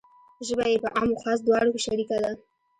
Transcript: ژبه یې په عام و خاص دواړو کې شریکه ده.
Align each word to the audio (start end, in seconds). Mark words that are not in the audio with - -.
ژبه 0.47 0.65
یې 0.71 0.77
په 0.83 0.89
عام 0.95 1.09
و 1.11 1.19
خاص 1.21 1.39
دواړو 1.43 1.73
کې 1.73 1.79
شریکه 1.87 2.17
ده. 2.23 2.31